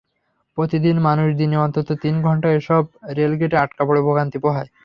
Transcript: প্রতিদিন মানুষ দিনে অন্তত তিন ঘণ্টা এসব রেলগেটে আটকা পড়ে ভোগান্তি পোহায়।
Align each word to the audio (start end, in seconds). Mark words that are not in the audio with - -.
প্রতিদিন 0.57 0.95
মানুষ 0.99 1.27
দিনে 1.35 1.57
অন্তত 1.57 1.87
তিন 2.03 2.15
ঘণ্টা 2.21 2.47
এসব 2.51 2.83
রেলগেটে 3.17 3.57
আটকা 3.57 3.83
পড়ে 3.85 4.01
ভোগান্তি 4.01 4.37
পোহায়। 4.43 4.69